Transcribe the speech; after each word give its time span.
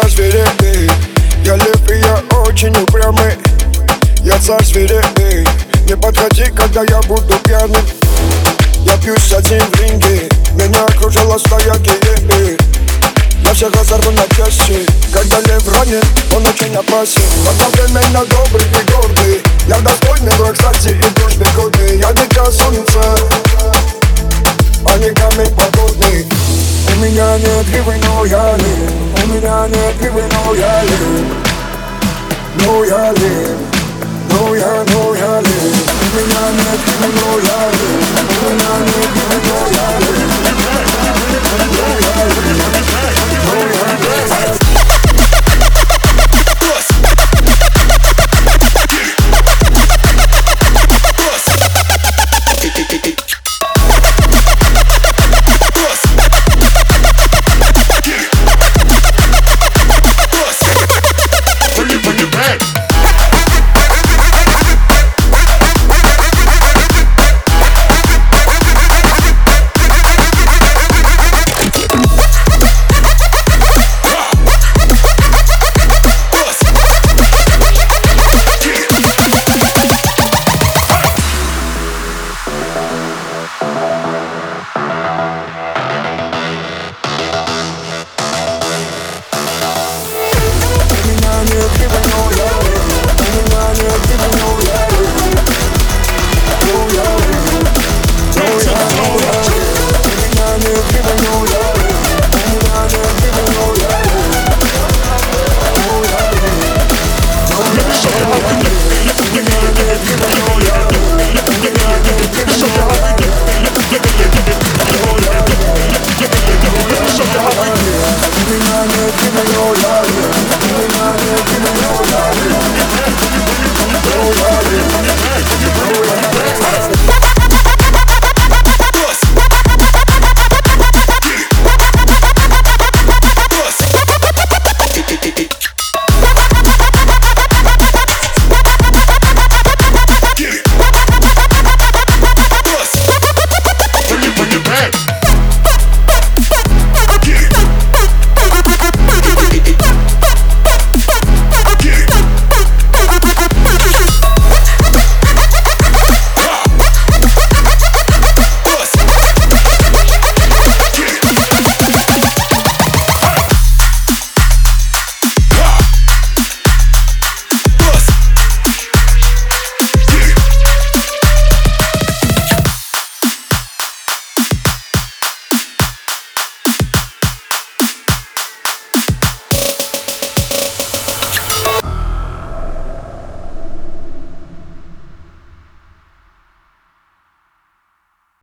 царь 0.00 0.10
свирепый 0.10 0.90
Я 1.44 1.56
лев 1.56 1.90
и 1.90 1.98
я 1.98 2.38
очень 2.40 2.76
упрямый 2.76 3.34
Я 4.22 4.38
царь 4.38 4.64
свирепый 4.64 5.46
Не 5.86 5.96
подходи, 5.96 6.44
когда 6.54 6.82
я 6.82 7.00
буду 7.02 7.38
пьяным. 7.44 7.84
Я 8.80 8.96
пьюсь 8.98 9.32
один 9.32 9.60
в 9.60 9.80
ринге. 9.80 10.28
Меня 10.52 10.84
окружала 10.84 11.38
стая 11.38 11.76
гиены. 11.78 12.56
Я 13.44 13.54
всех 13.54 13.72
разорву 13.74 14.10
на 14.10 14.26
части. 14.34 14.86
Когда 15.12 15.38
лев 15.40 15.68
ранен, 15.72 16.02
он 16.34 16.46
очень 16.46 16.74
опасен. 16.74 17.22
Одновременно 17.48 18.24
добрый 18.26 18.66
и 18.66 18.92
гордый. 18.92 19.42
Я 19.68 19.78
достойный 19.78 20.32
враг, 20.36 20.54
кстати, 20.54 20.88
и 20.88 21.20
дружбе 21.20 21.46
годный. 21.56 21.98
Я 21.98 22.12
дитя 22.12 22.50
солнца 22.50 23.16
А 24.84 24.98
не 24.98 25.10
камень 25.10 25.54
подводный. 25.54 26.26
У 26.92 27.00
меня 27.00 27.38
нет 27.38 27.66
гривы, 27.70 27.94
но 28.04 28.24
я 28.24 28.56
лев 28.56 29.05
У 29.26 29.28
меня 29.28 29.66
нет 29.66 29.98
гривы, 29.98 30.22
но 30.22 30.54
я 30.54 30.82
лев 30.82 31.00
Но 32.64 32.84
я 32.84 33.10
лев 33.10 33.58
но 34.30 34.54
я, 34.54 34.84
но 34.92 35.14
я 35.16 35.40
лев 35.40 35.90
У 36.00 36.16
меня 36.16 36.42
нет 36.52 36.80
гривы, 36.86 37.12
но 37.12 37.38
я 37.40 37.70
лев 37.72 38.06
У 38.30 38.54
меня 38.54 38.72
нет 38.86 39.25